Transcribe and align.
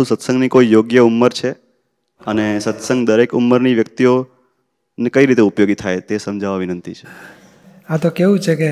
શું 0.00 0.06
સત્સંગની 0.06 0.48
કોઈ 0.48 0.68
યોગ્ય 0.68 1.02
ઉંમર 1.02 1.32
છે 1.32 1.50
અને 2.20 2.46
સત્સંગ 2.60 3.06
દરેક 3.06 3.34
ઉંમરની 3.34 3.74
વ્યક્તિઓને 3.74 5.10
કઈ 5.10 5.26
રીતે 5.26 5.42
ઉપયોગી 5.42 5.76
થાય 5.76 6.00
તે 6.02 6.18
સમજાવવા 6.18 6.58
વિનંતી 6.58 6.94
છે 6.94 7.06
આ 7.88 7.98
તો 7.98 8.10
કેવું 8.10 8.40
છે 8.40 8.54
કે 8.56 8.70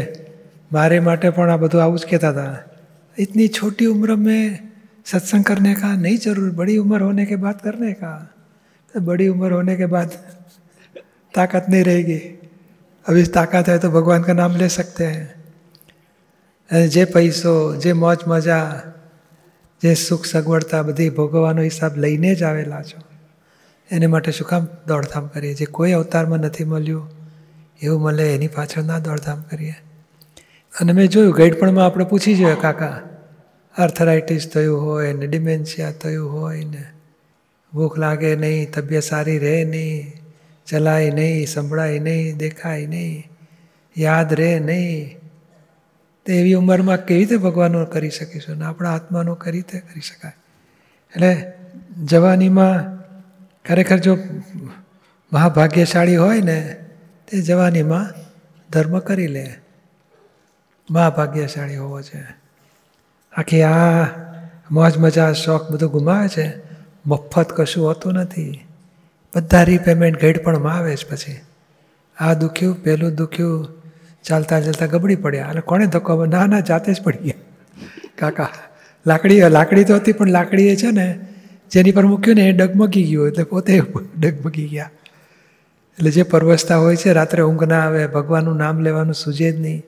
મારે 0.72 1.00
માટે 1.00 1.28
પણ 1.30 1.50
આ 1.50 1.58
બધું 1.58 1.82
આવું 1.82 1.98
જ 1.98 2.06
કહેતા 2.06 2.32
હતા 2.32 2.54
इतनी 3.18 3.46
छोटी 3.48 3.86
उम्र 3.86 4.16
में 4.18 4.58
सत्संग 5.06 5.44
करने 5.44 5.74
का 5.74 5.92
नहीं 5.96 6.18
जरूर 6.18 6.50
बड़ी 6.52 6.78
उम्र 6.78 7.00
होने 7.00 7.26
के 7.26 7.36
बाद 7.36 7.60
करने 7.60 7.92
का 7.92 8.12
तो 8.94 9.00
बड़ी 9.02 9.28
उम्र 9.28 9.52
होने 9.52 9.76
के 9.76 9.86
बाद 9.86 10.08
ताकत 11.34 11.66
नहीं 11.68 11.84
रहेगी 11.84 12.18
अभी 13.06 13.24
ताकत 13.30 13.68
है 13.68 13.78
तो 13.78 13.90
भगवान 13.90 14.22
का 14.22 14.32
नाम 14.32 14.56
ले 14.56 14.68
सकते 14.70 15.04
हैं 15.06 15.24
અને 16.70 16.88
જે 16.88 17.04
પૈસો 17.06 17.54
જે 17.76 17.92
મોજ 17.94 18.18
મજા 18.26 18.58
જે 19.81 19.93
સુખ, 19.93 20.25
સગવડતા 20.25 20.81
બધી 20.81 21.09
ભોગવવાનો 21.09 21.61
હિસાબ 21.61 21.97
લઈને 21.97 22.35
જ 22.35 22.43
આવેલા 22.43 22.83
છો. 22.83 23.01
એને 23.91 24.07
માટે 24.07 24.31
શું 24.31 24.47
કામ 24.47 24.67
દોડધામ 24.87 25.27
કરીએ? 25.27 25.53
જે 25.53 25.65
કોઈ 25.65 25.91
અવતારમાં 25.91 26.39
નથી 26.39 26.63
મળ્યું, 26.63 27.09
એવું 27.81 28.01
મળે, 28.01 28.35
એની 28.35 28.47
પાછળ 28.47 28.83
ના 28.83 28.99
દોડધામ 28.99 29.41
કરીએ. 29.41 29.73
અને 30.81 30.91
મેં 30.91 31.07
જોયું 31.07 31.33
ગઈડપણમાં 31.33 31.85
આપણે 31.85 32.05
પૂછી 32.05 32.35
જોઈએ, 32.35 32.55
કાકા 32.61 33.01
આર્થરાઇટિસ 33.77 34.49
થયું 34.49 34.81
હોય, 34.81 35.13
ને 35.13 35.27
ડિમેન્શિયા 35.27 35.91
થયું 35.91 36.31
હોય, 36.31 36.63
ને 36.63 36.85
ભૂખ 37.73 37.99
લાગે 37.99 38.35
નહીં, 38.35 38.71
તબિયત 38.71 39.03
સારી 39.03 39.37
રહે 39.39 39.63
નહીં, 39.63 40.13
ચલાય 40.65 41.09
નહીં, 41.09 41.47
સંભળાય 41.47 41.99
નહીં, 41.99 42.37
દેખાય 42.37 42.85
નહીં, 42.85 43.23
યાદ 43.97 44.33
રહે 44.33 44.59
નહીં 44.59 45.18
તો 46.29 46.33
એવી 46.33 46.53
ઉંમરમાં 46.53 47.05
કેવી 47.05 47.19
રીતે 47.19 47.37
ભગવાનનો 47.37 47.85
કરી 47.85 48.09
શકીશું 48.09 48.57
ને 48.57 48.65
આપણા 48.65 48.91
આત્માનો 48.91 49.35
કઈ 49.35 49.51
રીતે 49.51 49.79
કરી 49.79 50.01
શકાય? 50.01 50.31
એટલે 51.15 51.53
જવાનીમાં 52.03 52.99
ખરેખર 53.65 53.97
જો 53.97 54.17
મહાભાગ્યશાળી 55.33 56.15
હોય 56.15 56.41
ને, 56.41 56.85
તે 57.27 57.41
જવાનીમાં 57.41 58.13
ધર્મ 58.69 58.99
કરી 58.99 59.27
લે. 59.27 59.55
મહાભાગ્યશાળી 60.91 61.77
હોવો 61.77 62.01
છે. 62.01 62.25
આખી 63.33 63.63
આ 63.63 64.03
મોજ 64.71 64.97
મજા, 64.97 65.33
શોખ 65.33 65.71
બધું 65.71 65.91
ગુમાવે 65.91 66.27
છે. 66.27 66.57
મફત 67.05 67.53
કશું 67.53 67.87
હોતું 67.87 68.13
નથી. 68.13 68.67
બધા 69.35 69.63
રીપેમેન્ટ 69.63 70.21
ગઈડપણમાં 70.21 70.73
આવે 70.73 70.95
છે 70.95 71.09
પછી. 71.09 71.39
આ 72.17 72.33
દુખ્યું, 72.33 72.83
પેલું 72.83 73.15
દુખ્યું 73.15 73.78
ચાલતા 74.25 74.61
ચાલતા 74.61 74.85
ગબડી 74.85 75.15
પડ્યા. 75.15 75.47
અને 75.47 75.61
કોણે 75.61 75.85
ધક્કો 75.85 76.25
ના 76.25 76.45
ના, 76.45 76.59
જાતે 76.59 76.93
જ 76.93 77.01
પડી 77.01 77.17
ગયા 77.17 77.41
કાકા, 78.17 78.49
લાકડી 79.05 79.39
લાકડી 79.49 79.83
તો 79.83 79.95
હતી, 79.95 80.11
પણ 80.11 80.27
લાકડી 80.27 80.67
એ 80.67 80.75
છે 80.75 80.91
ને, 80.91 81.19
જેની 81.71 81.91
પર 81.91 82.05
મૂક્યું 82.05 82.35
ને 82.35 82.49
એ 82.49 82.51
ડગમગી 82.51 83.03
ગયું 83.03 83.27
એટલે 83.27 83.43
પોતે 83.43 83.81
ડગમગી 84.19 84.67
ગયા. 84.67 84.89
એટલે 85.97 86.11
જે 86.11 86.23
પરવસતા 86.23 86.77
હોય 86.77 86.95
છે, 86.95 87.13
રાત્રે 87.13 87.43
ઊંઘ 87.43 87.63
ના 87.63 87.81
આવે, 87.85 88.07
ભગવાનનું 88.07 88.57
નામ 88.57 88.79
લેવાનું 88.79 89.13
સૂજે 89.13 89.51
જ 89.51 89.59
નહીં. 89.59 89.83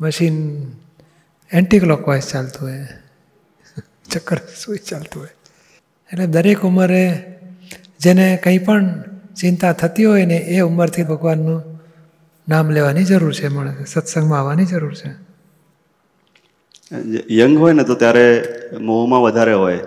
મશીન 0.00 0.36
એન્ટી 1.50 1.78
ક્લોકવાઇઝ 1.78 2.26
ચાલતું 2.26 2.68
હોય. 2.68 2.86
ચક્કર 4.10 4.38
સુઈ 4.64 4.78
ચાલતું 4.78 5.22
હોય. 5.22 5.34
એટલે 6.10 6.26
દરેક 6.26 6.62
ઉંમરે 6.62 7.02
જેને 8.00 8.38
કંઈ 8.42 8.58
પણ 8.58 9.02
ચિંતા 9.36 9.72
થતી 9.72 10.04
હોય 10.04 10.26
ને, 10.26 10.36
એ 10.36 10.60
ઉંમરથી 10.60 11.02
ભગવાનનું 11.02 11.75
નામ 12.46 12.66
લેવાની 12.70 13.06
જરૂર 13.06 13.34
છે 13.34 13.48
મળે 13.50 13.72
સત્સંગમાં 13.86 14.40
આવવાની 14.40 14.68
જરૂર 14.68 14.94
છે. 14.96 15.10
યંગ 17.30 17.54
હોય 17.56 17.74
ને 17.74 17.84
તો 17.84 17.94
ત્યારે 17.96 18.24
મોહમાં 18.80 19.22
વધારે 19.24 19.54
હોય. 19.54 19.80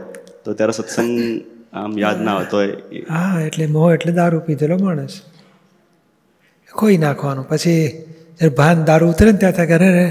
તો 0.44 0.50
ત્યારે 0.54 0.74
સત્સંગ 0.76 1.12
આમ 1.74 1.92
યાદ 1.98 2.20
ના 2.20 2.36
આવતો 2.36 2.56
હોય 2.58 2.76
હા 3.12 3.38
એટલે 3.48 3.66
મોહ 3.70 3.88
એટલે 3.96 4.12
દારૂ 4.14 4.42
પીધેલો 4.44 4.76
માણસ. 4.80 5.16
ખોઈ 6.70 6.98
નાખવાનું. 7.00 7.46
પછી 7.48 7.82
જ્યારે 8.38 8.56
ભાન 8.56 8.86
દારૂ 8.86 9.10
ઉતરે 9.14 9.30
ને 9.30 9.40
ત્યાં 9.40 9.58
થાય 9.58 9.72
ઘરે 9.74 9.90
રે 9.92 10.06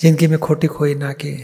જિંદગી 0.00 0.28
મેં 0.28 0.40
ખોટી 0.40 0.70
ખોઈ 0.70 0.94
નાખી. 0.96 1.38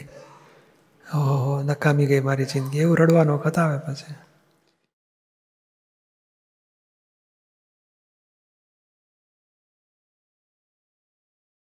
ઓહો 1.07 1.35
નકામી 1.69 2.09
ગઈ 2.09 2.23
મારી 2.23 2.49
જિંદગી. 2.49 2.81
એવું 2.81 3.01
રડવાનો 3.01 3.39
વખત 3.39 3.57
આવે 3.59 3.79
પછી. 3.87 4.15